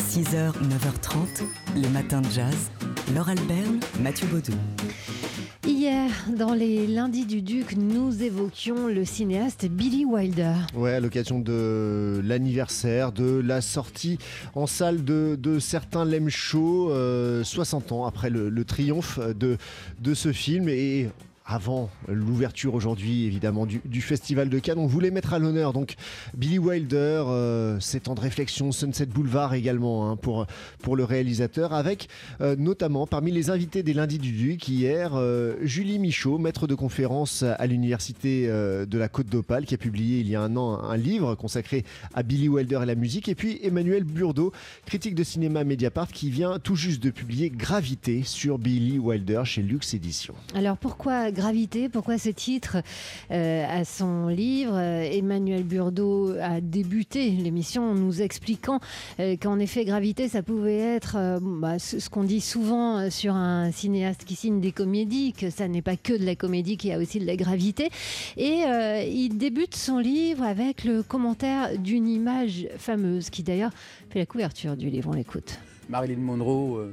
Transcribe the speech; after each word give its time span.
6h, 0.00 0.52
9h30, 0.54 1.44
les 1.76 1.88
matins 1.90 2.22
de 2.22 2.30
jazz. 2.30 2.70
Laure 3.14 3.28
Alberne, 3.28 3.80
Mathieu 4.02 4.26
Baudou. 4.28 4.52
Hier, 5.66 6.10
dans 6.36 6.54
les 6.54 6.86
lundis 6.86 7.26
du 7.26 7.42
Duc, 7.42 7.76
nous 7.76 8.22
évoquions 8.22 8.88
le 8.88 9.04
cinéaste 9.04 9.66
Billy 9.66 10.06
Wilder. 10.06 10.54
Ouais, 10.74 10.94
à 10.94 11.00
l'occasion 11.00 11.38
de 11.38 12.20
l'anniversaire, 12.24 13.12
de 13.12 13.40
la 13.44 13.60
sortie 13.60 14.18
en 14.54 14.66
salle 14.66 15.04
de, 15.04 15.36
de 15.38 15.58
certains 15.58 16.06
Lem 16.06 16.30
Show, 16.30 16.90
euh, 16.90 17.44
60 17.44 17.92
ans 17.92 18.06
après 18.06 18.30
le, 18.30 18.48
le 18.48 18.64
triomphe 18.64 19.20
de, 19.20 19.58
de 20.00 20.14
ce 20.14 20.32
film. 20.32 20.68
Et 20.70 21.10
avant 21.50 21.90
l'ouverture 22.08 22.74
aujourd'hui 22.74 23.24
évidemment 23.26 23.66
du, 23.66 24.00
Festival 24.00 24.48
de 24.48 24.58
Cannes. 24.58 24.78
On 24.78 24.86
voulait 24.86 25.10
mettre 25.10 25.34
à 25.34 25.38
l'honneur 25.38 25.72
donc 25.72 25.96
Billy 26.34 26.58
Wilder, 26.58 27.24
euh, 27.26 27.78
ces 27.80 28.00
temps 28.00 28.14
de 28.14 28.20
réflexion, 28.20 28.72
Sunset 28.72 29.06
Boulevard 29.06 29.54
également 29.54 30.10
hein, 30.10 30.16
pour, 30.16 30.46
pour 30.80 30.96
le 30.96 31.04
réalisateur, 31.04 31.74
avec 31.74 32.08
euh, 32.40 32.56
notamment 32.56 33.06
parmi 33.06 33.32
les 33.32 33.50
invités 33.50 33.82
des 33.82 33.92
lundis 33.92 34.18
du 34.18 34.32
Duc 34.32 34.68
hier, 34.68 35.12
euh, 35.14 35.56
Julie 35.62 35.98
Michaud, 35.98 36.38
maître 36.38 36.66
de 36.66 36.74
conférence 36.74 37.42
à 37.42 37.66
l'université 37.66 38.46
euh, 38.48 38.86
de 38.86 38.98
la 38.98 39.08
Côte 39.08 39.26
d'Opale, 39.26 39.66
qui 39.66 39.74
a 39.74 39.78
publié 39.78 40.20
il 40.20 40.28
y 40.28 40.36
a 40.36 40.40
un 40.40 40.56
an 40.56 40.80
un 40.80 40.96
livre 40.96 41.34
consacré 41.34 41.84
à 42.14 42.22
Billy 42.22 42.48
Wilder 42.48 42.80
et 42.82 42.86
la 42.86 42.94
musique, 42.94 43.28
et 43.28 43.34
puis 43.34 43.58
Emmanuel 43.62 44.04
Burdeau, 44.04 44.52
critique 44.86 45.14
de 45.14 45.24
cinéma 45.24 45.64
Mediapart, 45.64 46.08
qui 46.08 46.30
vient 46.30 46.58
tout 46.58 46.76
juste 46.76 47.02
de 47.02 47.10
publier 47.10 47.50
Gravité 47.50 48.22
sur 48.24 48.58
Billy 48.58 48.98
Wilder 48.98 49.42
chez 49.44 49.62
Lux 49.62 49.94
Éditions. 49.94 50.34
Alors 50.54 50.76
pourquoi 50.76 51.30
Gravité, 51.40 51.88
pourquoi 51.88 52.18
ce 52.18 52.28
titre 52.28 52.76
euh, 53.30 53.64
à 53.66 53.86
son 53.86 54.28
livre? 54.28 54.78
Emmanuel 54.78 55.62
Burdeau 55.62 56.34
a 56.38 56.60
débuté 56.60 57.30
l'émission 57.30 57.92
en 57.92 57.94
nous 57.94 58.20
expliquant 58.20 58.78
euh, 59.20 59.36
qu'en 59.40 59.58
effet 59.58 59.86
Gravité, 59.86 60.28
ça 60.28 60.42
pouvait 60.42 60.78
être 60.78 61.16
euh, 61.16 61.38
bah, 61.40 61.78
ce, 61.78 62.10
qu'on 62.10 62.24
dit 62.24 62.42
souvent 62.42 63.08
sur 63.08 63.34
un 63.34 63.70
cinéaste 63.72 64.24
qui 64.26 64.34
signe 64.36 64.60
des 64.60 64.72
comédies, 64.72 65.32
que 65.32 65.48
ça 65.48 65.66
n'est 65.66 65.80
pas 65.80 65.96
que 65.96 66.12
de 66.12 66.26
la 66.26 66.36
comédie, 66.36 66.76
qu'il 66.76 66.90
y 66.90 66.92
a 66.92 66.98
aussi 66.98 67.18
de 67.18 67.26
la 67.26 67.36
gravité. 67.36 67.88
Et 68.36 68.64
euh, 68.66 69.02
il 69.02 69.38
débute 69.38 69.74
son 69.74 69.98
livre 69.98 70.42
avec 70.42 70.84
le 70.84 71.02
commentaire 71.02 71.78
d'une 71.78 72.06
image 72.06 72.68
fameuse 72.76 73.30
qui 73.30 73.42
d'ailleurs 73.42 73.72
fait 74.10 74.18
la 74.18 74.26
couverture 74.26 74.76
du 74.76 74.90
livre. 74.90 75.08
On 75.10 75.14
l'écoute. 75.14 75.58
Marilyn 75.88 76.20
Monroe. 76.20 76.90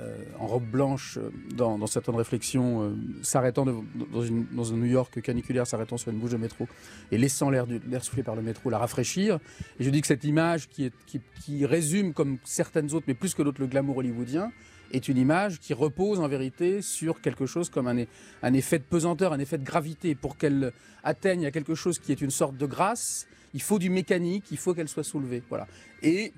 Euh 0.00 0.16
en 0.40 0.46
robe 0.46 0.64
blanche 0.64 1.18
euh, 1.18 1.30
dans, 1.54 1.86
certaines 1.86 2.16
réflexions, 2.16 2.82
euh, 2.82 2.90
s'arrêtant 3.22 3.64
dans, 3.64 4.22
une, 4.22 4.46
un 4.58 4.76
New 4.76 4.86
York 4.86 5.20
caniculaire, 5.20 5.66
s'arrêtant 5.66 5.98
sur 5.98 6.10
une 6.10 6.18
bouche 6.18 6.30
de 6.30 6.38
métro 6.38 6.66
et 7.12 7.18
laissant 7.18 7.50
l'air 7.50 7.66
soufflé 8.02 8.22
par 8.22 8.34
le 8.34 8.42
métro 8.42 8.70
la 8.70 8.78
rafraîchir. 8.78 9.38
Et 9.78 9.84
je 9.84 9.90
dis 9.90 10.00
que 10.00 10.06
cette 10.06 10.24
image 10.24 10.68
qui 10.68 11.66
résume, 11.66 12.14
comme 12.14 12.38
certaines 12.44 12.92
autres, 12.94 13.04
mais 13.06 13.14
plus 13.14 13.34
que 13.34 13.42
d'autres, 13.42 13.60
le 13.60 13.66
glamour 13.66 13.98
hollywoodien, 13.98 14.50
est 14.92 15.06
une 15.08 15.18
image 15.18 15.60
qui 15.60 15.72
repose 15.72 16.18
en 16.18 16.26
vérité 16.26 16.82
sur 16.82 17.20
quelque 17.20 17.46
chose 17.46 17.68
comme 17.68 17.86
un, 17.86 18.04
un 18.42 18.52
effet 18.54 18.78
de 18.78 18.84
pesanteur, 18.84 19.32
un 19.32 19.38
effet 19.38 19.58
de 19.58 19.64
gravité. 19.64 20.14
Pour 20.14 20.36
qu'elle 20.36 20.72
atteigne 21.04 21.46
à 21.46 21.50
quelque 21.50 21.74
chose 21.74 21.98
qui 21.98 22.10
est 22.12 22.20
une 22.20 22.30
sorte 22.30 22.56
de 22.56 22.66
grâce, 22.66 23.28
il 23.54 23.62
faut 23.62 23.78
du 23.78 23.90
mécanique, 23.90 24.44
il 24.50 24.56
faut 24.56 24.74
qu'elle 24.74 24.88
soit 24.88 25.04
soulevée. 25.04 25.42
Voilà. 25.48 25.68
Et 26.02 26.32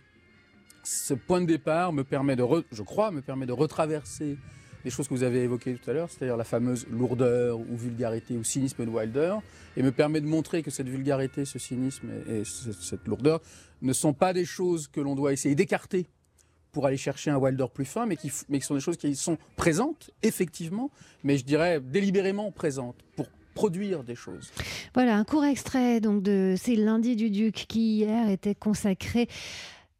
ce 0.83 1.15
point 1.15 1.41
de 1.41 1.47
départ 1.47 1.93
me 1.93 2.05
permet 2.05 2.37
de, 2.37 2.45
je 2.71 2.83
crois, 2.83 3.11
me 3.11 3.23
permet 3.23 3.47
de 3.47 3.53
retraverser 3.53 4.37
les 4.85 4.91
choses 4.91 5.07
que 5.07 5.15
vous 5.15 5.23
avez 5.23 5.43
évoquées 5.43 5.75
tout 5.75 5.91
à 5.91 5.93
l'heure, 5.93 6.11
c'est-à-dire 6.11 6.37
la 6.37 6.45
fameuse 6.45 6.87
lourdeur 6.91 7.61
ou 7.61 7.77
vulgarité 7.77 8.37
ou 8.37 8.43
cynisme 8.43 8.85
de 8.85 8.91
Wilder, 8.91 9.37
et 9.77 9.83
me 9.83 9.93
permet 9.93 10.21
de 10.21 10.27
montrer 10.27 10.63
que 10.63 10.71
cette 10.71 10.89
vulgarité, 10.89 11.45
ce 11.45 11.59
cynisme 11.59 12.09
et, 12.29 12.39
et 12.39 12.43
cette 12.45 13.07
lourdeur 13.07 13.41
ne 13.81 13.93
sont 13.93 14.13
pas 14.13 14.33
des 14.33 14.45
choses 14.45 14.89
que 14.89 15.01
l'on 15.01 15.15
doit 15.15 15.33
essayer 15.33 15.55
d'écarter 15.55 16.09
pour 16.73 16.87
aller 16.87 16.97
chercher 16.97 17.31
un 17.31 17.37
Wilder 17.37 17.67
plus 17.73 17.85
fin, 17.85 18.07
mais 18.07 18.17
qui, 18.17 18.33
mais 18.49 18.59
qui 18.59 18.67
sont 18.67 18.75
des 18.75 18.81
choses 18.81 18.97
qui 18.97 19.15
sont 19.15 19.39
présentes, 19.57 20.11
effectivement, 20.23 20.91
mais 21.23 21.37
je 21.37 21.45
dirais 21.45 21.81
délibérément 21.81 22.51
présentes, 22.51 22.97
pour 23.15 23.27
produire 23.55 24.03
des 24.03 24.15
choses. 24.15 24.51
Voilà, 24.95 25.17
un 25.17 25.25
court 25.25 25.45
extrait 25.45 26.01
donc 26.01 26.23
de 26.23 26.55
ces 26.57 26.75
lundis 26.75 27.17
du 27.17 27.31
Duc 27.31 27.67
qui 27.69 27.97
hier 27.97 28.31
était 28.31 28.55
consacré 28.55 29.29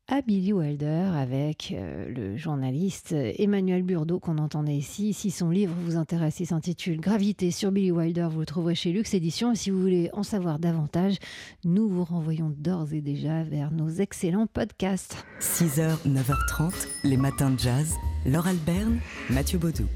à 0.09 0.21
Billy 0.21 0.53
Wilder 0.53 1.11
avec 1.15 1.73
euh, 1.73 2.09
le 2.09 2.37
journaliste 2.37 3.13
Emmanuel 3.13 3.83
Burdeau 3.83 4.19
qu'on 4.19 4.39
entendait 4.39 4.77
ici. 4.77 5.13
Si 5.13 5.31
son 5.31 5.51
livre 5.51 5.75
vous 5.85 5.97
intéresse, 5.97 6.41
il 6.41 6.47
s'intitule 6.47 7.01
Gravité 7.01 7.51
sur 7.51 7.71
Billy 7.73 7.93
Wilder, 7.93 8.29
vous 8.31 8.41
le 8.41 8.47
trouverez 8.47 8.75
chez 8.75 8.93
Lux 8.93 9.15
Édition. 9.15 9.53
Et 9.53 9.55
si 9.55 9.71
vous 9.71 9.81
voulez 9.81 10.11
en 10.13 10.23
savoir 10.23 10.59
davantage, 10.59 11.17
nous 11.65 11.89
vous 11.89 12.05
renvoyons 12.05 12.53
d'ores 12.57 12.93
et 12.93 13.01
déjà 13.01 13.43
vers 13.45 13.71
nos 13.71 13.89
excellents 13.89 14.47
podcasts. 14.47 15.25
6h, 15.41 16.07
9h30, 16.07 16.89
les 17.05 17.17
matins 17.17 17.51
de 17.51 17.59
jazz. 17.59 17.95
Laure 18.27 18.49
Alberne, 18.49 18.99
Mathieu 19.31 19.59
Baudou. 19.59 19.87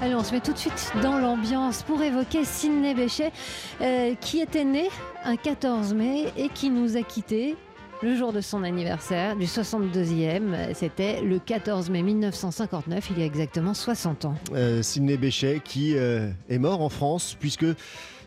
Allez, 0.00 0.14
on 0.14 0.24
se 0.24 0.32
met 0.32 0.40
tout 0.40 0.52
de 0.52 0.58
suite 0.58 0.92
dans 1.02 1.18
l'ambiance 1.18 1.82
pour 1.82 2.02
évoquer 2.02 2.44
Sidney 2.44 2.94
Bechet, 2.94 3.32
euh, 3.80 4.14
qui 4.16 4.40
était 4.40 4.64
né 4.64 4.88
un 5.24 5.36
14 5.36 5.94
mai 5.94 6.32
et 6.36 6.48
qui 6.48 6.68
nous 6.68 6.96
a 6.96 7.02
quittés 7.02 7.56
le 8.02 8.16
jour 8.16 8.32
de 8.32 8.40
son 8.40 8.62
anniversaire, 8.62 9.36
du 9.36 9.46
62e. 9.46 10.74
C'était 10.74 11.22
le 11.22 11.38
14 11.38 11.90
mai 11.90 12.02
1959, 12.02 13.10
il 13.10 13.18
y 13.18 13.22
a 13.22 13.24
exactement 13.24 13.74
60 13.74 14.24
ans. 14.26 14.34
Euh, 14.52 14.82
Sidney 14.82 15.16
Bechet 15.16 15.60
qui 15.64 15.96
euh, 15.96 16.30
est 16.48 16.58
mort 16.58 16.80
en 16.82 16.88
France 16.88 17.36
puisque 17.38 17.66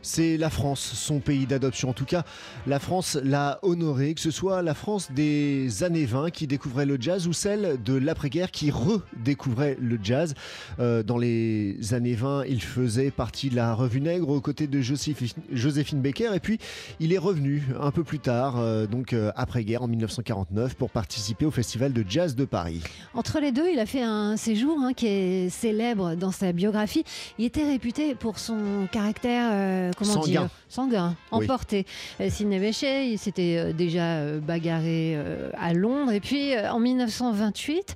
c'est 0.07 0.38
la 0.38 0.50
France, 0.50 0.79
son 0.79 1.19
pays 1.19 1.45
d'adoption. 1.45 1.90
En 1.90 1.94
tout 1.94 2.06
cas, 2.06 2.23
la 2.66 2.79
France 2.79 3.19
l'a 3.22 3.59
honoré, 3.62 4.13
que 4.13 4.22
ce 4.22 4.31
soit 4.31 4.62
la 4.62 4.73
France 4.73 5.09
des 5.12 5.84
années 5.84 6.06
20 6.06 6.31
qui 6.31 6.47
découvrait 6.47 6.85
le 6.85 6.97
jazz 7.00 7.28
ou 7.28 7.34
celle 7.34 7.78
de 7.84 7.94
l'après-guerre 7.94 8.51
qui 8.51 8.72
redécouvrait 8.72 9.78
le 9.79 10.00
jazz. 10.01 10.34
Euh, 10.79 11.03
dans 11.03 11.18
les 11.18 11.94
années 11.94 12.13
20, 12.13 12.45
il 12.45 12.62
faisait 12.62 13.12
partie 13.12 13.50
de 13.50 13.56
la 13.57 13.73
Revue 13.73 14.00
Nègre 14.00 14.29
aux 14.29 14.40
côtés 14.40 14.68
de 14.68 14.79
Joséphine, 14.81 16.01
Baker 16.01 16.34
et 16.34 16.39
puis 16.39 16.57
il 17.01 17.12
est 17.12 17.18
revenu 17.18 17.63
un 17.79 17.91
peu 17.91 18.06
plus 18.06 18.19
tard, 18.19 18.56
euh, 18.57 18.88
donc 18.88 19.12
euh, 19.12 19.31
après-guerre 19.35 19.84
en 19.84 19.88
1949, 19.88 20.75
pour 20.75 20.89
participer 20.89 21.45
au 21.45 21.51
Festival 21.51 21.91
de 21.91 22.06
jazz 22.07 22.35
de 22.35 22.45
Paris. 22.45 22.81
Entre 23.13 23.39
les 23.41 23.51
deux, 23.51 23.68
il 23.69 23.79
a 23.79 23.85
fait 23.85 24.03
un 24.03 24.38
séjour 24.38 24.78
hein, 24.79 24.94
qui 24.94 25.07
est 25.07 25.50
célèbre 25.50 26.16
dans 26.16 26.31
sa 26.31 26.53
biographie. 26.53 27.03
Il 27.38 27.45
était 27.45 27.66
réputé 27.66 28.16
pour 28.16 28.39
son 28.39 28.88
caractère 28.89 29.94
comment 29.97 30.13
sanguin. 30.13 30.27
dire 30.27 30.49
sanguin, 30.69 31.15
emporté. 31.31 31.85
Oui. 32.19 32.29
Sidney 32.29 32.59
Bechet, 32.59 33.09
il 33.09 33.17
s'était 33.17 33.57
euh, 33.57 33.73
déjà 33.73 34.17
euh, 34.17 34.39
bagarré 34.39 35.13
euh, 35.15 35.49
à 35.57 35.73
Londres 35.73 36.11
et 36.11 36.19
puis 36.19 36.55
euh, 36.55 36.71
en 36.71 36.79
1928. 36.79 37.95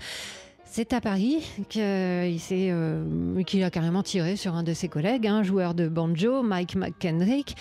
C'est 0.66 0.94
à 0.94 1.02
Paris 1.02 1.40
qu'il 1.68 1.82
euh, 1.82 3.44
qu 3.46 3.62
a 3.62 3.70
carrément 3.70 4.04
tiré 4.04 4.38
sur 4.38 4.56
un 4.56 4.64
de 4.64 4.74
ses 4.74 4.88
collègues, 4.88 5.28
un 5.28 5.44
joueur 5.44 5.74
de 5.74 5.90
banjo, 5.90 6.44
Mike 6.44 6.76
McKendrick. 6.76 7.58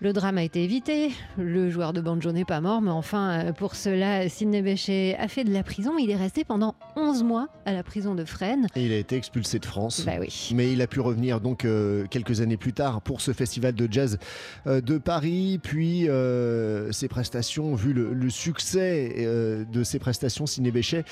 Le 0.00 0.12
drame 0.12 0.36
a 0.36 0.42
été 0.42 0.62
évité, 0.62 1.10
le 1.38 1.70
joueur 1.70 1.94
de 1.94 2.02
banjo 2.02 2.30
n'est 2.30 2.44
pas 2.44 2.60
mort, 2.60 2.82
mais 2.82 2.90
enfin, 2.90 3.54
pour 3.56 3.74
cela, 3.74 4.28
Sidney 4.28 4.60
Bechet 4.60 5.16
a 5.18 5.26
fait 5.26 5.42
de 5.42 5.50
la 5.50 5.62
prison. 5.62 5.92
Il 5.98 6.10
est 6.10 6.16
resté 6.16 6.44
pendant 6.44 6.74
11 6.96 7.22
mois 7.22 7.48
à 7.64 7.72
la 7.72 7.82
prison 7.82 8.14
de 8.14 8.26
Fresnes. 8.26 8.66
Et 8.76 8.84
il 8.84 8.92
a 8.92 8.98
été 8.98 9.16
expulsé 9.16 9.58
de 9.58 9.64
France. 9.64 10.02
Bah 10.04 10.12
oui. 10.20 10.50
Mais 10.54 10.70
il 10.70 10.82
a 10.82 10.86
pu 10.86 11.00
revenir 11.00 11.40
donc 11.40 11.64
euh, 11.64 12.04
quelques 12.10 12.42
années 12.42 12.58
plus 12.58 12.74
tard 12.74 13.00
pour 13.00 13.22
ce 13.22 13.32
festival 13.32 13.74
de 13.74 13.90
jazz 13.90 14.18
euh, 14.66 14.82
de 14.82 14.98
Paris. 14.98 15.58
Puis 15.62 16.10
euh, 16.10 16.92
ses 16.92 17.08
prestations, 17.08 17.74
vu 17.74 17.94
le, 17.94 18.12
le 18.12 18.28
succès 18.28 19.14
euh, 19.20 19.64
de 19.64 19.82
ses 19.82 19.98
prestations, 19.98 20.44
Sidney 20.44 20.72
Bechet 20.72 21.04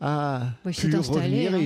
a 0.00 0.42
Oui, 0.64 0.72
pu 0.72 0.94
revenir. 0.96 1.54
hein. 1.54 1.58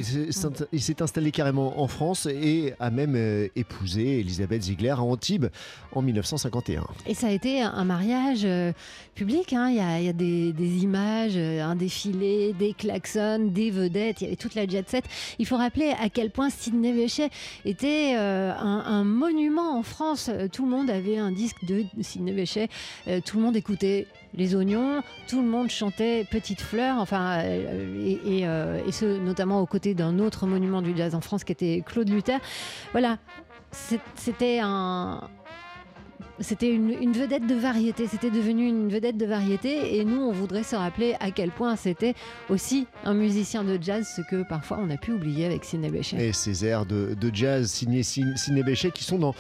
Il 0.73 0.81
s'est- 0.83 1.03
installé 1.03 1.31
carrément 1.31 1.81
en 1.81 1.87
France 1.89 2.27
et 2.27 2.73
a 2.81 2.91
même 2.91 3.15
euh, 3.17 3.49
épousé 3.57 4.21
Elisabeth 4.21 4.63
Ziegler 4.63 4.91
à 4.91 5.01
Antibes 5.03 5.47
en 5.95 6.01
1951. 6.03 6.85
Et 7.07 7.15
ça 7.15 7.27
a 7.27 7.31
été 7.31 7.61
un 7.61 7.85
mariage 7.85 8.43
euh, 8.45 8.73
public. 9.15 9.53
hein. 9.53 9.69
Il 9.71 9.77
y 9.77 9.81
a, 9.81 9.99
il 10.01 10.07
y 10.07 10.09
a 10.09 10.13
des, 10.13 10.53
des 10.53 10.83
images, 10.83 11.33
euh, 11.37 11.63
un 11.63 11.77
défilé, 11.77 12.55
des 12.59 12.73
klaxons, 12.73 13.51
des 13.53 13.71
vedettes. 13.71 14.21
Il 14.21 14.25
y 14.25 14.27
avait 14.29 14.37
toute 14.37 14.55
la 14.55 14.67
jet 14.67 14.89
set. 14.89 15.05
Il 15.39 15.47
faut 15.47 15.57
rappeler 15.57 15.93
à 16.01 16.09
quel 16.09 16.31
point 16.31 16.49
Sidney 16.51 16.93
Bechet 16.93 17.29
était 17.65 18.15
euh, 18.17 18.53
un, 18.55 18.83
un 18.87 19.05
monument 19.05 19.79
en 19.79 19.83
France. 19.83 20.31
Tout 20.53 20.65
le 20.65 20.71
monde 20.71 20.89
avait 20.91 21.19
un 21.19 21.33
disque 21.33 21.65
de 21.67 21.85
Sidney 22.01 22.33
Bechet. 22.33 22.69
Tout 23.25 23.37
le 23.39 23.43
monde 23.43 23.57
écoutait 23.57 24.07
les 24.35 24.55
oignons. 24.55 25.03
Tout 25.29 25.43
le 25.43 25.49
monde 25.49 25.71
chantait 25.71 26.27
Petite 26.31 26.61
fleur. 26.61 26.99
Enfin, 26.99 27.41
euh, 27.41 28.17
euh, 28.27 28.87
et 28.87 28.93
ce, 28.93 29.19
notamment 29.19 29.61
aux 29.61 29.67
côtés 29.67 29.95
d'un 29.95 30.19
autre 30.19 30.47
monument 30.47 30.83
du 30.83 30.97
jazz 30.97 31.15
en 31.15 31.21
France 31.21 31.45
qui 31.45 31.53
était 31.53 31.83
Claude 31.85 32.09
Luther. 32.09 32.39
Voilà. 32.93 33.19
C'était 34.15 34.61
un, 34.63 35.31
c'était 36.41 36.75
une, 36.75 37.13
vedette 37.13 37.47
de 37.47 37.55
variété, 37.55 38.07
c'était 38.07 38.31
devenu 38.31 38.67
une 38.67 38.89
vedette 38.89 39.17
de 39.17 39.27
variété 39.27 39.97
et 39.97 40.05
nous 40.05 40.21
on 40.21 40.33
voudrait 40.33 40.63
se 40.63 40.77
rappeler 40.77 41.15
à 41.21 41.31
quel 41.31 41.51
point 41.51 41.77
c'était 41.77 42.15
aussi 42.51 42.87
un 43.05 43.15
musicien 43.15 43.65
de 43.65 43.79
jazz, 43.81 44.07
ce 44.17 44.23
que 44.23 44.43
parfois 44.43 44.79
on 44.81 44.91
a 44.91 44.97
pu 44.97 45.13
oublier 45.13 45.47
avec 45.47 45.65
Sidney. 45.65 45.91
Et 46.19 46.33
ces 46.33 46.67
airs 46.67 46.85
de, 46.85 47.17
jazz 47.33 47.71
signés 47.71 48.03
Sidney 48.03 48.63
qui 48.95 49.05
sont 49.05 49.19
dans 49.19 49.35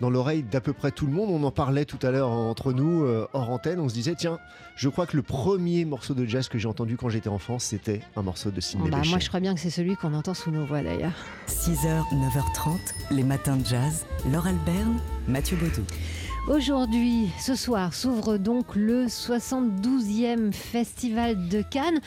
dans 0.00 0.10
l'oreille 0.10 0.42
d'à 0.42 0.60
peu 0.60 0.72
près 0.72 0.90
tout 0.90 1.06
le 1.06 1.12
monde. 1.12 1.30
On 1.30 1.42
en 1.44 1.50
parlait 1.50 1.84
tout 1.84 1.98
à 2.02 2.10
l'heure 2.10 2.30
entre 2.30 2.72
nous, 2.72 3.04
euh, 3.04 3.26
hors 3.32 3.50
antenne. 3.50 3.80
On 3.80 3.88
se 3.88 3.94
disait, 3.94 4.14
tiens, 4.16 4.38
je 4.76 4.88
crois 4.88 5.06
que 5.06 5.16
le 5.16 5.22
premier 5.22 5.84
morceau 5.84 6.14
de 6.14 6.24
jazz 6.26 6.48
que 6.48 6.58
j'ai 6.58 6.68
entendu 6.68 6.96
quand 6.96 7.08
j'étais 7.08 7.28
enfant, 7.28 7.58
c'était 7.58 8.00
un 8.16 8.22
morceau 8.22 8.50
de 8.50 8.60
Sidney 8.60 8.90
Bah, 8.90 8.98
Bechet. 8.98 9.10
moi, 9.10 9.18
je 9.20 9.28
crois 9.28 9.40
bien 9.40 9.54
que 9.54 9.60
c'est 9.60 9.70
celui 9.70 9.96
qu'on 9.96 10.14
entend 10.14 10.34
sous 10.34 10.50
nos 10.50 10.64
voix 10.66 10.82
d'ailleurs. 10.82 11.12
6h, 11.48 12.02
9h30, 12.12 12.76
les 13.12 13.22
matins 13.22 13.56
de 13.56 13.64
jazz. 13.66 14.04
Laure 14.30 14.46
Alberne, 14.46 14.98
Mathieu 15.28 15.56
Baudou. 15.56 15.84
Aujourd'hui, 16.48 17.30
ce 17.40 17.54
soir, 17.54 17.94
s'ouvre 17.94 18.36
donc 18.36 18.74
le 18.76 19.06
72e 19.06 20.52
Festival 20.52 21.48
de 21.48 21.62
Cannes. 21.62 22.00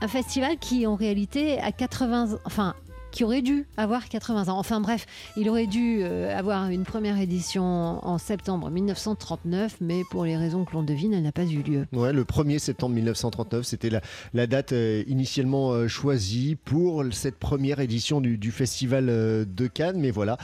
Un 0.00 0.08
festival 0.08 0.56
qui, 0.58 0.86
en 0.86 0.94
réalité, 0.94 1.58
a 1.60 1.72
80 1.72 2.32
ans. 2.34 2.38
Enfin, 2.44 2.74
qui 3.10 3.24
aurait 3.24 3.42
dû 3.42 3.66
avoir 3.76 4.08
80 4.08 4.48
ans. 4.48 4.58
Enfin 4.58 4.80
bref, 4.80 5.06
il 5.36 5.48
aurait 5.48 5.66
dû 5.66 6.00
euh, 6.02 6.36
avoir 6.36 6.68
une 6.68 6.84
première 6.84 7.18
édition 7.18 7.64
en 7.64 8.18
septembre 8.18 8.70
1939, 8.70 9.78
mais 9.80 10.02
pour 10.10 10.24
les 10.24 10.36
raisons 10.36 10.64
que 10.64 10.72
l'on 10.72 10.82
devine, 10.82 11.14
elle 11.14 11.22
n'a 11.22 11.32
pas 11.32 11.44
eu 11.44 11.62
lieu. 11.62 11.86
Ouais, 11.92 12.12
le 12.12 12.24
1er 12.24 12.58
septembre 12.58 12.94
1939, 12.94 13.64
c'était 13.64 13.90
la, 13.90 14.46
date 14.46 14.72
euh, 14.72 15.02
initialement 15.06 15.72
euh, 15.72 15.88
choisie 15.88 16.56
pour 16.56 17.04
cette 17.12 17.38
première 17.38 17.80
édition 17.80 18.20
du, 18.20 18.50
Festival 18.50 19.06
de 19.06 19.66
Cannes. 19.66 19.98
Mais 19.98 20.10
voilà, 20.10 20.38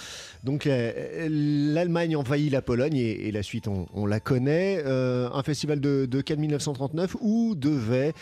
donc 0.45 0.69
l'Allemagne 0.69 2.17
envahit 2.17 2.53
la 2.53 2.61
Pologne 2.61 2.97
et, 2.97 3.33
la 3.33 3.43
suite, 3.43 3.67
on, 3.67 4.07
la 4.07 4.21
connaît. 4.21 4.83
Un 4.85 5.43
festival 5.43 5.81
de, 5.81 6.21
Cannes 6.21 6.41
1939 6.41 7.17
où 7.21 7.55
devait 7.55 8.13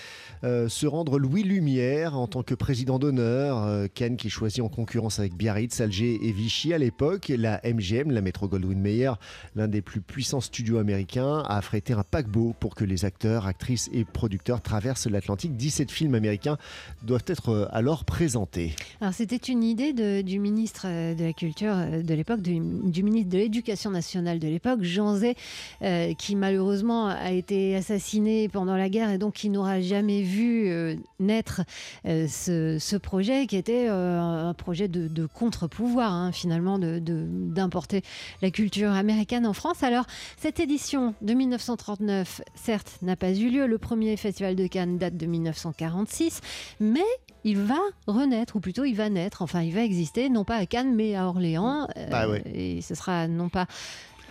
se 0.43 0.87
rendre 0.87 1.19
Louis 1.19 1.43
Lumière 1.43 2.17
en 2.17 2.29
tant 2.29 2.43
que 2.43 2.55
président 2.55 2.99
d'honneur. 2.99 3.89
Cannes 3.95 4.17
qui 4.17 4.31
choisit 4.33 4.63
en 4.63 4.69
concurrence 4.69 5.19
avec 5.19 5.35
Biarritz, 5.35 5.81
Alger 5.81 6.19
et 6.23 6.33
Vichy 6.33 6.73
à 6.73 6.79
l'époque. 6.79 7.33
La 7.37 7.61
MGM, 7.65 8.11
la 8.11 8.21
Metro 8.21 8.49
Goldwyn 8.49 8.79
Mayer, 8.79 9.13
l'un 9.55 9.69
des 9.69 9.83
plus 9.83 10.01
puissants 10.01 10.41
studios 10.41 10.79
américains, 10.79 11.45
a 11.47 11.57
affrété 11.57 11.93
un 11.93 12.03
paquebot 12.03 12.55
pour 12.59 12.75
que 12.75 12.85
les 12.85 13.05
acteurs, 13.05 13.47
actrices 13.47 13.91
et 13.93 14.05
producteurs 14.05 14.61
traversent 14.61 15.07
l'Atlantique. 15.07 15.57
17 15.57 15.91
films 15.91 16.15
américains 16.15 16.57
doivent 17.03 17.25
être 17.27 17.51
euh, 17.51 17.67
alors 17.71 18.05
présentés. 18.05 18.75
Alors 19.01 19.15
c'était 19.15 19.37
une 19.37 19.63
idée 19.63 19.93
du 20.23 20.39
ministre 20.39 20.87
euh, 20.87 21.15
de 21.15 21.25
la 21.25 21.33
Culture 21.33 21.73
euh, 21.75 22.03
de 22.03 22.15
l'époque, 22.15 22.41
du, 22.41 23.03
ministre 23.03 23.31
de 23.31 23.39
l'Éducation 23.39 23.91
nationale 23.91 24.39
de 24.39 24.49
l'époque, 24.49 24.83
Jean 24.83 25.17
Zay, 25.17 25.35
euh, 25.83 26.15
qui 26.15 26.37
malheureusement 26.37 27.09
a 27.09 27.33
été 27.33 27.77
assassiné 27.77 28.49
pendant 28.49 28.77
la 28.77 28.89
guerre 28.89 29.11
et 29.11 29.19
donc 29.19 29.35
qui 29.35 29.51
n'aura 29.51 29.81
jamais 29.81 30.23
vu 30.23 30.97
naître 31.19 31.63
ce, 32.05 32.97
projet 32.97 33.47
qui 33.47 33.57
était 33.57 33.89
un 34.23 34.55
projet 34.55 34.89
de, 34.89 35.09
de 35.09 35.27
contre-pouvoir 35.27 36.13
hein, 36.13 36.33
finalement 36.33 36.79
de- 36.79 36.99
de- 36.99 37.27
d'importer 37.29 38.03
la 38.43 38.51
culture 38.51 38.91
américaine 38.93 39.47
en 39.47 39.53
France. 39.53 39.83
Alors 39.83 40.07
cette 40.37 40.61
édition 40.61 41.15
de 41.23 41.35
1939, 41.35 42.41
certes, 42.55 42.99
n'a 43.03 43.17
pas 43.17 43.31
eu 43.33 43.51
lieu. 43.51 43.67
Le 43.67 43.79
premier 43.79 44.17
festival 44.17 44.55
de 44.57 44.67
Cannes 44.67 44.99
date 44.99 45.17
de 45.17 45.27
1946, 45.27 46.41
mais 46.81 47.01
il 47.45 47.59
va 47.59 47.79
renaître, 48.07 48.55
ou 48.57 48.61
plutôt 48.61 48.85
il 48.85 48.95
va 48.95 49.09
naître, 49.11 49.43
enfin 49.43 49.63
il 49.63 49.75
va 49.75 49.83
exister, 49.83 50.29
non 50.29 50.45
pas 50.45 50.57
à 50.57 50.67
Cannes, 50.67 50.95
mais 50.95 51.17
à 51.17 51.27
Orléans. 51.27 51.89
euh, 51.97 52.09
Ah 52.13 52.29
ouais. 52.29 52.43
Et 52.55 52.81
ce 52.83 52.95
sera 52.95 53.27
non 53.27 53.49
pas 53.49 53.67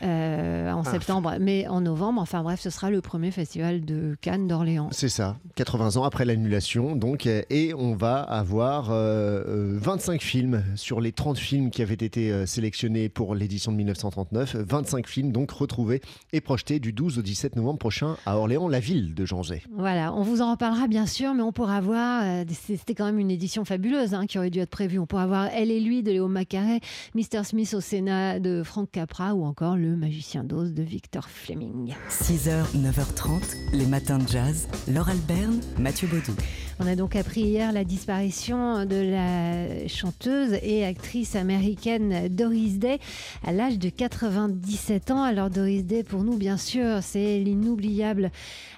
euh, 0.04 0.72
en 0.72 0.82
Ah. 0.86 0.92
septembre, 0.92 1.34
mais 1.40 1.68
en 1.68 1.82
novembre. 1.82 2.22
Enfin 2.22 2.42
bref, 2.44 2.60
ce 2.60 2.70
sera 2.70 2.90
le 2.90 3.02
premier 3.02 3.32
festival 3.32 3.86
de 3.86 4.16
Cannes 4.22 4.48
d'Orléans. 4.48 4.90
C'est 4.92 5.10
ça, 5.10 5.38
80 5.56 5.98
ans 5.98 6.04
après 6.04 6.26
l'annulation, 6.26 6.96
donc, 6.96 7.26
euh, 7.28 7.42
et 7.50 7.74
on 7.74 7.96
va 7.96 8.22
avoir 8.22 8.92
euh, 8.92 9.44
euh, 9.48 9.78
25 9.80 10.22
films 10.22 10.64
sur 10.76 11.02
les 11.02 11.12
30 11.12 11.38
films 11.38 11.70
qui 11.72 11.82
avaient 11.82 11.94
été 11.94 12.46
sélectionnés 12.46 13.10
pour 13.10 13.36
l'édition 13.36 13.72
de 13.72 13.78
1939. 13.78 14.56
25 14.56 15.08
films 15.08 15.32
donc 15.32 15.52
retrouvés 15.52 16.02
et 16.34 16.42
projetés 16.42 16.80
du 16.80 16.94
12 16.94 17.20
au 17.20 17.22
17 17.22 17.56
novembre 17.56 17.80
prochain 17.80 18.16
à 18.26 18.38
Orléans, 18.38 18.68
la 18.68 18.80
ville 18.80 19.14
de 19.14 19.26
Jean 19.26 19.44
Zay. 19.44 19.62
Voilà, 19.76 20.14
on 20.14 20.22
vous 20.24 20.42
en 20.42 20.52
reparlera 20.52 20.88
bien 20.88 21.06
sûr, 21.06 21.34
mais 21.34 21.44
on 21.44 21.52
pourra 21.52 21.82
voir, 21.82 22.24
euh, 22.26 22.44
c'était 22.50 22.96
quand 22.96 23.06
même 23.06 23.20
une 23.20 23.32
édition 23.32 23.66
fabuleuse 23.66 24.14
hein, 24.14 24.26
qui 24.26 24.38
aurait 24.38 24.50
dû 24.50 24.60
être 24.60 24.70
prévue. 24.70 25.00
On 25.00 25.06
pourra 25.06 25.28
voir 25.28 25.48
Elle 25.54 25.72
et 25.72 25.80
lui 25.80 26.04
de 26.04 26.12
Léo 26.12 26.28
Macaré, 26.28 26.80
Mr. 27.16 27.44
Smith 27.44 27.74
au 27.74 27.82
Sénat 27.82 28.40
de 28.40 28.64
Frank 28.64 28.90
Capra 28.92 29.34
ou 29.36 29.44
encore 29.46 29.76
Le 29.78 29.91
Magicien 29.96 30.44
d'Oz 30.44 30.74
de 30.74 30.84
Victor 30.84 31.30
Fleming. 31.30 31.94
6h, 32.10 32.64
9h30, 32.76 33.56
les 33.74 33.86
matins 33.86 34.18
de 34.18 34.28
jazz. 34.28 34.68
Laure 34.88 35.10
Alberne, 35.10 35.60
Mathieu 35.80 36.08
Baudou. 36.08 36.34
On 36.80 36.88
a 36.88 36.96
donc 36.96 37.16
appris 37.16 37.42
hier 37.42 37.72
la 37.72 37.84
disparition 37.84 38.86
de 38.86 38.96
la 38.96 39.88
chanteuse 39.88 40.54
et 40.64 40.84
actrice 40.86 41.36
américaine 41.36 42.28
Doris 42.30 42.80
Day 42.80 43.00
à 43.46 43.52
l'âge 43.52 43.78
de 43.78 43.90
97 43.90 45.12
ans. 45.12 45.22
Alors 45.24 45.50
Doris 45.50 45.84
Day, 45.86 46.04
pour 46.04 46.24
nous, 46.24 46.38
bien 46.38 46.58
sûr, 46.58 47.00
c'est 47.02 47.38
l'inoubliable 47.40 48.32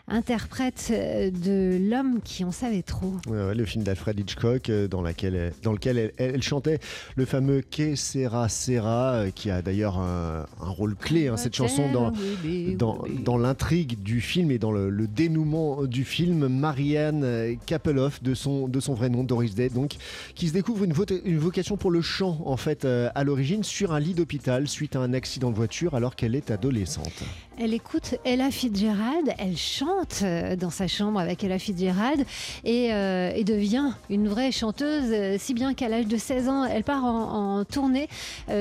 interprète 0.10 0.92
de 0.92 1.78
L'homme 1.90 2.20
qui 2.22 2.44
en 2.44 2.52
savait 2.52 2.82
trop. 2.82 3.14
Ouais, 3.28 3.46
ouais, 3.46 3.56
le 3.56 3.64
film 3.66 3.86
d'Alfred 3.86 4.20
Hitchcock 4.20 4.70
euh, 4.70 4.88
dans, 4.90 5.02
laquelle 5.02 5.34
elle- 5.36 5.54
dans 5.64 5.72
lequel 5.72 5.98
elle, 5.98 6.14
elle 6.18 6.42
chantait 6.44 6.80
le 7.16 7.24
fameux 7.26 7.62
Que 7.62 7.96
sera 7.96 8.50
sera, 8.50 9.14
euh, 9.14 9.32
qui 9.32 9.50
a 9.50 9.62
d'ailleurs 9.62 9.98
un, 10.00 10.46
un 10.62 10.70
rôle 10.70 10.96
clé, 11.04 11.28
hein, 11.28 11.38
cette 11.38 11.56
chanson 11.56 11.92
dans, 11.92 13.38
l'intrigue 13.38 14.02
du 14.02 14.22
film 14.22 14.52
et 14.52 14.58
dans 14.58 14.72
le, 14.72 15.08
dénouement 15.08 15.84
du 15.84 16.06
film, 16.06 16.48
Marianne 16.48 17.58
Kapeloff, 17.66 18.24
de 18.24 18.34
son, 18.34 18.70
vrai 18.94 19.10
nom, 19.10 19.24
Doris 19.24 19.56
Day, 19.56 19.70
donc, 19.70 19.96
qui 20.36 20.48
se 20.48 20.54
découvre 20.54 20.84
une 20.84 20.94
vocation 21.40 21.78
pour 21.78 21.92
le 21.92 22.02
chant, 22.02 22.42
en 22.46 22.58
fait, 22.58 22.86
euh, 22.86 23.10
à 23.16 23.24
l'origine, 23.24 23.64
sur 23.64 23.94
un 23.94 24.00
lit 24.00 24.14
d'hôpital 24.14 24.68
suite 24.68 24.96
à 24.96 25.00
un 25.00 25.14
accident 25.14 25.52
de 25.52 25.56
voiture 25.56 25.96
alors 25.96 26.16
qu'elle 26.16 26.36
est 26.36 26.52
adolescente. 26.52 27.24
Elle 27.60 27.76
écoute 27.76 28.16
Ella 28.26 28.50
Fitzgerald, 28.50 29.32
elle 29.38 29.56
chante 29.56 30.22
euh, 30.24 30.56
dans 30.56 30.72
sa 30.72 30.88
chambre 30.88 31.20
avec 31.20 31.44
Ella 31.44 31.60
Fitzgerald 31.60 32.26
et, 32.64 32.92
euh, 32.94 33.32
et 33.36 33.44
devient 33.44 33.92
une 34.10 34.28
vraie 34.28 34.52
chanteuse, 34.52 35.12
euh, 35.12 35.36
si 35.38 35.54
bien 35.54 35.76
qu'à 35.76 35.88
l'âge 35.88 36.08
de 36.08 36.18
16 36.18 36.50
ans, 36.50 36.66
elle 36.66 36.84
part 36.84 37.06
en, 37.06 37.64
tournée 37.66 38.10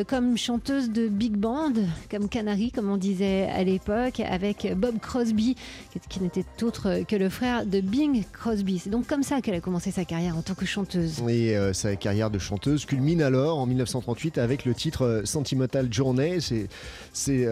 comme 0.06 0.36
chanteuse 0.36 0.90
de 0.90 1.08
big 1.08 1.32
band, 1.32 1.72
comme 2.10 2.28
Canary, 2.28 2.70
comme 2.70 2.90
on 2.90 2.96
disait 2.96 3.44
à 3.46 3.64
l'époque, 3.64 4.20
avec 4.20 4.72
Bob 4.76 4.98
Crosby, 5.00 5.56
qui, 6.08 6.20
n'était 6.20 6.44
autre 6.62 7.02
que 7.08 7.16
le 7.16 7.28
frère 7.28 7.66
de 7.66 7.80
Bing 7.80 8.24
Crosby. 8.32 8.78
C'est 8.78 8.90
donc 8.90 9.06
comme 9.06 9.22
ça 9.22 9.40
qu'elle 9.40 9.54
a 9.54 9.60
commencé 9.60 9.90
sa 9.90 10.04
carrière 10.04 10.36
en 10.36 10.42
tant 10.42 10.54
que 10.54 10.66
chanteuse. 10.66 11.22
Et 11.28 11.56
sa 11.72 11.96
carrière 11.96 12.30
de 12.30 12.38
chanteuse 12.38 12.84
culmine 12.84 13.22
alors 13.22 13.58
en 13.58 13.66
1938 13.66 14.38
avec 14.38 14.64
le 14.64 14.74
titre 14.74 15.22
Sentimental 15.24 15.92
Journey. 15.92 16.38
C'est, 16.40 17.48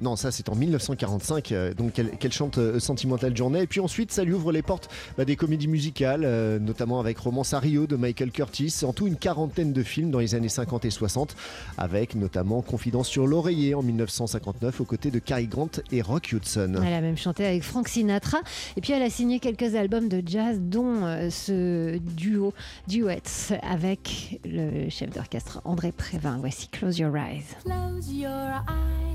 non, 0.00 0.16
ça 0.16 0.30
c'est 0.30 0.48
en 0.48 0.54
1945, 0.70 1.52
euh, 1.52 1.74
donc 1.74 1.92
qu'elle, 1.92 2.10
qu'elle 2.10 2.32
chante 2.32 2.58
euh, 2.58 2.78
Sentimental 2.78 3.36
Journey. 3.36 3.62
Et 3.62 3.66
puis 3.66 3.80
ensuite, 3.80 4.12
ça 4.12 4.24
lui 4.24 4.32
ouvre 4.32 4.52
les 4.52 4.62
portes 4.62 4.88
bah, 5.18 5.24
des 5.24 5.36
comédies 5.36 5.68
musicales, 5.68 6.22
euh, 6.24 6.58
notamment 6.58 7.00
avec 7.00 7.18
Romance 7.18 7.54
à 7.54 7.58
Rio 7.58 7.86
de 7.86 7.96
Michael 7.96 8.30
Curtis. 8.30 8.82
En 8.84 8.92
tout, 8.92 9.06
une 9.06 9.16
quarantaine 9.16 9.72
de 9.72 9.82
films 9.82 10.10
dans 10.10 10.20
les 10.20 10.34
années 10.34 10.48
50 10.48 10.84
et 10.84 10.90
60, 10.90 11.36
avec 11.78 12.14
notamment 12.14 12.62
Confidence 12.62 13.08
sur 13.08 13.26
l'oreiller 13.26 13.74
en 13.74 13.82
1959 13.82 14.80
aux 14.80 14.84
côtés 14.84 15.10
de 15.10 15.18
Cary 15.18 15.46
Grant 15.46 15.70
et 15.90 16.02
Rock 16.02 16.32
Hudson. 16.32 16.74
Elle 16.84 16.92
a 16.92 17.00
même 17.00 17.18
chanté 17.18 17.44
avec 17.44 17.62
Frank 17.62 17.88
Sinatra. 17.88 18.38
Et 18.76 18.80
puis 18.80 18.92
elle 18.92 19.02
a 19.02 19.10
signé 19.10 19.40
quelques 19.40 19.74
albums 19.74 20.08
de 20.08 20.22
jazz, 20.24 20.58
dont 20.60 21.04
euh, 21.04 21.30
ce 21.30 21.98
duo 21.98 22.52
duets 22.88 23.22
avec 23.62 24.40
le 24.44 24.88
chef 24.88 25.10
d'orchestre 25.10 25.60
André 25.64 25.92
Prévin. 25.92 26.38
Voici 26.38 26.68
Close 26.68 26.98
Your 26.98 27.16
Eyes. 27.16 27.44
Close 27.64 28.12
your 28.12 28.30
eyes. 28.68 29.09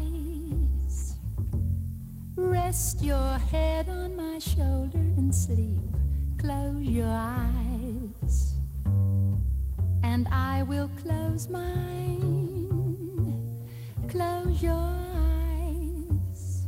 Rest 2.37 3.01
your 3.01 3.37
head 3.37 3.87
on 3.87 4.15
my 4.17 4.39
shoulder 4.39 4.97
and 4.97 5.33
sleep. 5.33 5.79
Close 6.37 6.83
your 6.83 7.07
eyes. 7.07 8.55
And 10.03 10.27
I 10.29 10.63
will 10.63 10.89
close 11.01 11.47
mine. 11.47 12.67
Close 14.09 14.61
your 14.61 14.73
eyes. 14.73 16.67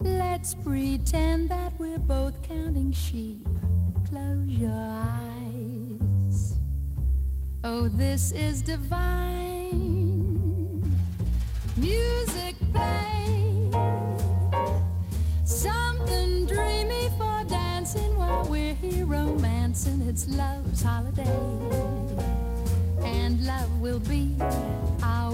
Let's 0.00 0.54
pretend 0.54 1.48
that 1.50 1.72
we're 1.80 1.98
both 1.98 2.40
counting 2.42 2.92
sheep. 2.92 3.48
Close 4.08 4.48
your 4.48 4.70
eyes. 4.70 6.54
Oh, 7.64 7.88
this 7.88 8.30
is 8.30 8.62
divine. 8.62 9.16
Music 11.76 12.54
It's 20.08 20.28
love's 20.28 20.82
holiday. 20.82 21.26
And 23.02 23.44
love 23.44 23.80
will 23.80 23.98
be 23.98 24.36
our 25.02 25.32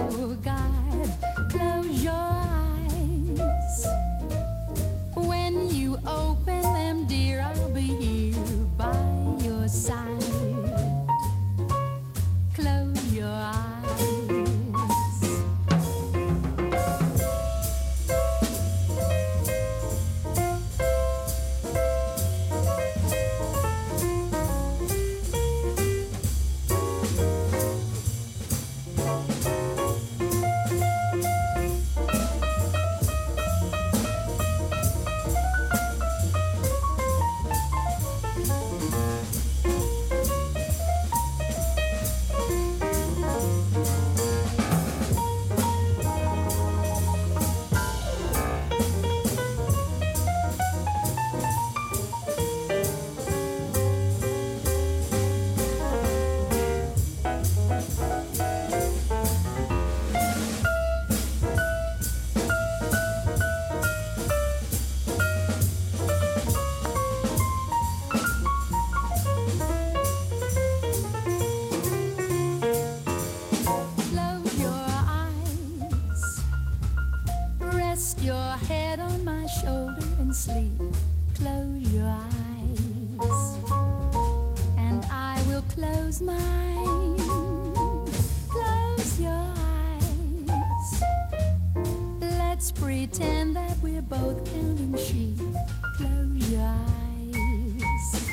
Close 95.02 96.50
your 96.50 96.62
eyes. 96.62 98.30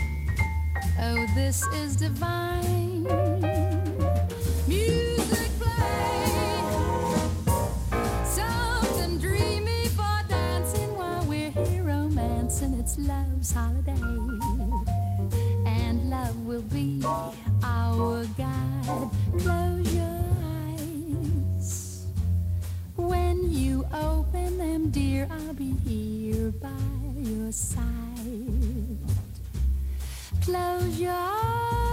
Oh, 1.01 1.25
this 1.33 1.65
is 1.73 1.95
divine. 1.95 3.03
Music 4.67 5.49
play. 5.59 6.31
Something 8.23 9.17
dreamy 9.17 9.88
for 9.88 10.19
dancing 10.27 10.95
while 10.95 11.23
we're 11.25 11.49
here 11.49 11.85
romancing. 11.85 12.75
It's 12.75 12.99
love's 12.99 13.51
holiday. 13.51 13.99
And 15.65 16.11
love 16.11 16.35
will 16.45 16.61
be 16.61 17.01
our 17.63 18.25
guide. 18.38 19.09
Close 19.39 19.95
your 19.95 20.23
eyes. 20.43 22.05
When 22.95 23.51
you 23.51 23.88
open 23.91 24.49
dear, 24.91 25.27
I'll 25.29 25.53
be 25.53 25.75
here 25.86 26.51
by 26.51 26.69
your 27.15 27.51
side. 27.51 28.98
Close 30.41 31.00
your 31.00 31.12
eyes. 31.12 31.88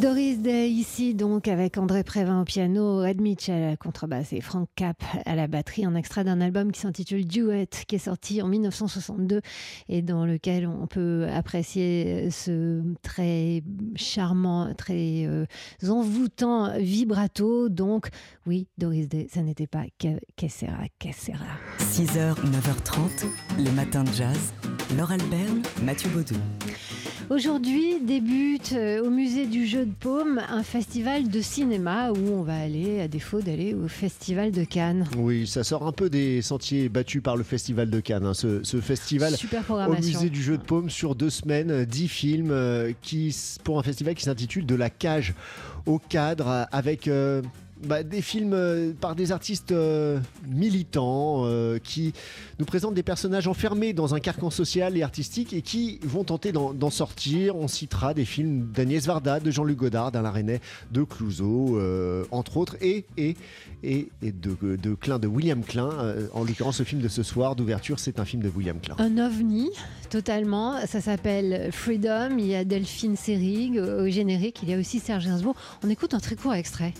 Doris 0.00 0.38
Day 0.38 0.70
ici 0.70 1.12
donc 1.12 1.48
avec 1.48 1.76
André 1.76 2.04
Prévin 2.04 2.42
au 2.42 2.44
piano, 2.44 3.04
Ed 3.04 3.20
Mitchell 3.20 3.62
à 3.64 3.70
la 3.70 3.76
contrebasse 3.76 4.32
et 4.32 4.40
Frank 4.40 4.68
Cap 4.76 5.02
à 5.26 5.34
la 5.34 5.48
batterie, 5.48 5.84
un 5.84 5.96
extrait 5.96 6.22
d'un 6.22 6.40
album 6.40 6.70
qui 6.70 6.78
s'intitule 6.80 7.26
Duet 7.26 7.66
qui 7.88 7.96
est 7.96 7.98
sorti 7.98 8.40
en 8.40 8.46
1962 8.46 9.40
et 9.88 10.02
dans 10.02 10.24
lequel 10.24 10.68
on 10.68 10.86
peut 10.86 11.26
apprécier 11.34 12.30
ce 12.30 12.80
très 13.02 13.64
charmant, 13.96 14.72
très 14.74 15.26
euh, 15.26 15.46
envoûtant 15.88 16.78
vibrato. 16.78 17.68
Donc 17.68 18.10
oui, 18.46 18.68
Doris 18.78 19.08
Day, 19.08 19.26
ça 19.32 19.42
n'était 19.42 19.66
pas 19.66 19.82
Kessera, 20.36 20.84
Kessera. 21.00 21.58
6h, 21.80 22.36
9h30, 22.36 23.26
les 23.58 23.72
matins 23.72 24.04
de 24.04 24.12
jazz. 24.12 24.52
Laure 24.96 25.10
Alberne, 25.10 25.62
Mathieu 25.82 26.08
Baudou. 26.10 26.36
Aujourd'hui 27.30 28.00
débute 28.00 28.72
euh, 28.72 29.04
au 29.04 29.10
musée 29.10 29.44
du 29.44 29.66
jeu 29.66 29.84
de 29.84 29.92
paume 29.92 30.40
un 30.48 30.62
festival 30.62 31.28
de 31.28 31.42
cinéma 31.42 32.10
où 32.10 32.32
on 32.32 32.42
va 32.42 32.58
aller, 32.58 33.02
à 33.02 33.08
défaut 33.08 33.42
d'aller 33.42 33.74
au 33.74 33.86
festival 33.86 34.50
de 34.50 34.64
Cannes. 34.64 35.06
Oui, 35.18 35.46
ça 35.46 35.62
sort 35.62 35.86
un 35.86 35.92
peu 35.92 36.08
des 36.08 36.40
sentiers 36.40 36.88
battus 36.88 37.22
par 37.22 37.36
le 37.36 37.44
Festival 37.44 37.90
de 37.90 38.00
Cannes. 38.00 38.24
hein. 38.24 38.32
Ce, 38.32 38.64
ce 38.64 38.80
festival 38.80 39.36
Super 39.36 39.62
au 39.70 39.92
musée 39.92 40.30
du 40.30 40.42
jeu 40.42 40.56
de 40.56 40.62
paume 40.62 40.88
sur 40.88 41.14
deux 41.14 41.28
semaines, 41.28 41.70
euh, 41.70 41.84
dix 41.84 42.08
films 42.08 42.50
euh, 42.50 42.92
qui, 43.02 43.36
pour 43.62 43.78
un 43.78 43.82
festival 43.82 44.14
qui 44.14 44.24
s'intitule 44.24 44.64
De 44.64 44.74
la 44.74 44.88
cage 44.88 45.34
au 45.84 45.98
cadre 45.98 46.66
avec 46.72 47.08
euh, 47.08 47.42
bah, 47.86 48.02
des 48.02 48.22
films 48.22 48.52
euh, 48.54 48.92
par 48.98 49.14
des 49.14 49.32
artistes 49.32 49.72
euh, 49.72 50.18
militants 50.46 51.42
euh, 51.44 51.78
qui 51.78 52.12
nous 52.58 52.64
présentent 52.64 52.94
des 52.94 53.02
personnages 53.02 53.48
enfermés 53.48 53.92
dans 53.92 54.14
un 54.14 54.20
carcan 54.20 54.50
social 54.50 54.96
et 54.96 55.02
artistique 55.02 55.52
et 55.52 55.62
qui 55.62 56.00
vont 56.02 56.24
tenter 56.24 56.52
d'en 56.52 56.90
sortir. 56.90 57.56
On 57.56 57.68
citera 57.68 58.14
des 58.14 58.24
films 58.24 58.70
d'Agnès 58.72 59.06
Varda, 59.06 59.40
de 59.40 59.50
Jean-Luc 59.50 59.78
Godard, 59.78 60.12
d'Alain 60.12 60.30
Resnais, 60.30 60.60
de 60.90 61.02
Clouseau, 61.02 61.78
euh, 61.78 62.24
entre 62.30 62.56
autres, 62.56 62.76
et, 62.80 63.04
et, 63.16 63.36
et, 63.82 64.08
et 64.22 64.32
de, 64.32 64.76
de 64.76 64.94
Klein, 64.94 65.18
de 65.18 65.26
William 65.26 65.62
Klein. 65.62 65.90
Euh, 66.00 66.26
en 66.32 66.44
l'occurrence, 66.44 66.78
le 66.78 66.84
film 66.84 67.00
de 67.00 67.08
ce 67.08 67.22
soir 67.22 67.56
d'ouverture, 67.56 67.98
c'est 67.98 68.18
un 68.18 68.24
film 68.24 68.42
de 68.42 68.48
William 68.48 68.78
Klein. 68.80 68.96
Un 68.98 69.18
ovni, 69.18 69.70
totalement. 70.10 70.74
Ça 70.86 71.00
s'appelle 71.00 71.70
Freedom. 71.72 72.36
Il 72.38 72.46
y 72.46 72.54
a 72.54 72.64
Delphine 72.64 73.16
Seyrig 73.16 73.78
au 73.78 74.08
générique. 74.08 74.60
Il 74.62 74.70
y 74.70 74.74
a 74.74 74.78
aussi 74.78 74.98
Serge 74.98 75.26
Gainsbourg. 75.26 75.54
On 75.84 75.90
écoute 75.90 76.14
un 76.14 76.20
très 76.20 76.36
court 76.36 76.54
extrait. 76.54 76.92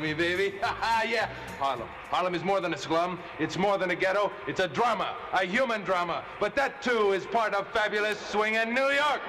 Me, 0.00 0.14
baby. 0.14 0.54
yeah. 1.06 1.28
Harlem. 1.58 1.88
Harlem 2.14 2.34
is 2.36 2.44
more 2.44 2.60
than 2.60 2.72
a 2.72 2.76
slum. 2.78 3.18
It's 3.40 3.58
more 3.58 3.76
than 3.76 3.90
a 3.90 3.96
ghetto. 3.96 4.30
It's 4.46 4.60
a 4.60 4.68
drama, 4.68 5.08
a 5.32 5.44
human 5.44 5.82
drama. 5.82 6.22
But 6.40 6.54
that 6.54 6.80
too 6.80 7.12
is 7.12 7.26
part 7.26 7.52
of 7.54 7.66
fabulous 7.74 8.16
swing 8.30 8.54
in 8.54 8.72
New 8.72 8.88
York. 9.02 9.20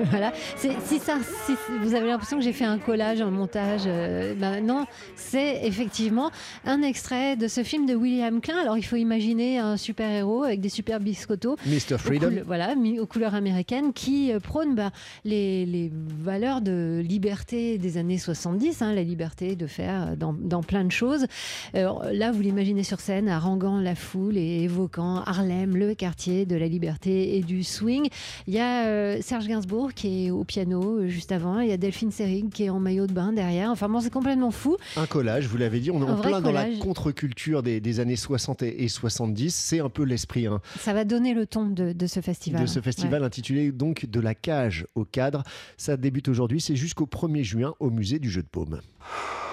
voilà. 0.10 0.32
Si, 0.56 0.98
ça, 1.00 1.14
si 1.46 1.56
vous 1.80 1.94
avez 1.94 2.06
l'impression 2.06 2.38
que 2.38 2.44
j'ai 2.44 2.52
fait 2.52 2.64
un 2.64 2.78
collage, 2.78 3.20
un 3.20 3.30
montage, 3.32 3.82
euh, 3.86 4.34
ben 4.36 4.64
non, 4.64 4.86
c'est 5.16 5.66
effectivement 5.66 6.30
un 6.64 6.82
extrait 6.82 7.34
de 7.34 7.48
ce 7.48 7.64
film 7.64 7.86
de 7.86 7.96
William 7.96 8.40
Klein. 8.40 8.58
Alors 8.60 8.78
il 8.78 8.82
faut 8.84 8.94
imaginer 8.96 9.58
un 9.58 9.76
super-héros 9.76 10.44
avec 10.44 10.60
des 10.60 10.68
super 10.68 11.00
biscottos. 11.00 11.56
Mr. 11.66 11.94
aux 11.94 11.98
Freedom. 11.98 12.28
couleurs- 12.28 12.44
voilà, 12.46 12.74
mis 12.76 13.00
aux 13.00 13.06
couleurs 13.06 13.34
américaines, 13.34 13.92
qui 13.92 14.32
euh, 14.32 14.38
prône 14.38 14.76
bah, 14.76 14.90
les, 15.24 15.66
les 15.66 15.90
valeurs 15.92 16.60
de 16.60 17.02
liberté 17.04 17.78
des 17.78 17.98
années 17.98 18.18
70, 18.18 18.82
hein, 18.82 18.92
la 18.92 19.02
liberté 19.02 19.56
de 19.56 19.66
faire 19.66 20.08
euh, 20.12 20.16
dans, 20.16 20.59
dans 20.60 20.66
plein 20.66 20.84
de 20.84 20.92
choses. 20.92 21.26
Là, 21.74 22.32
vous 22.32 22.42
l'imaginez 22.42 22.82
sur 22.82 23.00
scène, 23.00 23.28
haranguant 23.28 23.80
la 23.80 23.94
foule 23.94 24.36
et 24.36 24.62
évoquant 24.62 25.22
Harlem, 25.24 25.76
le 25.76 25.94
quartier 25.94 26.44
de 26.44 26.56
la 26.56 26.68
liberté 26.68 27.36
et 27.36 27.42
du 27.42 27.64
swing. 27.64 28.08
Il 28.46 28.54
y 28.54 28.58
a 28.58 28.86
euh, 28.86 29.18
Serge 29.22 29.46
Gainsbourg 29.46 29.94
qui 29.94 30.26
est 30.26 30.30
au 30.30 30.44
piano 30.44 30.98
euh, 30.98 31.08
juste 31.08 31.32
avant, 31.32 31.60
il 31.60 31.68
y 31.68 31.72
a 31.72 31.76
Delphine 31.76 32.10
Seyrig 32.10 32.50
qui 32.50 32.64
est 32.64 32.70
en 32.70 32.78
maillot 32.78 33.06
de 33.06 33.12
bain 33.12 33.32
derrière. 33.32 33.70
Enfin 33.70 33.88
bon, 33.88 34.00
c'est 34.00 34.10
complètement 34.10 34.50
fou. 34.50 34.76
Un 34.96 35.06
collage, 35.06 35.46
vous 35.46 35.56
l'avez 35.56 35.80
dit, 35.80 35.90
on 35.90 36.02
est 36.02 36.10
Un 36.10 36.14
en 36.14 36.20
plein 36.20 36.40
dans 36.40 36.52
la 36.52 36.66
contre-culture 36.76 37.62
des, 37.62 37.80
des 37.80 38.00
années 38.00 38.16
60 38.16 38.62
et, 38.62 38.84
et 38.84 38.88
70. 38.88 39.54
C'est 39.54 39.80
un 39.80 39.88
peu 39.88 40.02
l'esprit 40.02 40.46
hein, 40.46 40.60
Ça 40.78 40.92
va 40.92 41.04
donner 41.04 41.32
le 41.32 41.46
ton 41.46 41.66
de, 41.66 41.92
de 41.92 42.06
ce 42.06 42.20
festival. 42.20 42.60
de 42.60 42.66
ce 42.66 42.80
festival 42.80 43.24
intitulé 43.24 43.72
donc 43.72 44.06
De 44.06 44.20
la 44.20 44.34
cage 44.34 44.86
au 44.94 45.04
cadre. 45.04 45.42
Ça 45.76 45.96
débute 45.96 46.28
aujourd'hui, 46.28 46.60
c'est 46.60 46.76
jusqu'au 46.76 47.06
1er 47.06 47.44
juin 47.44 47.74
au 47.80 47.90
musée 47.90 48.18
du 48.18 48.30
jeu 48.30 48.42
de 48.42 48.48
paume. 48.48 48.80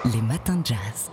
Les 0.04 0.22
matins 0.22 0.56
de 0.56 0.66
jazz. 0.66 1.10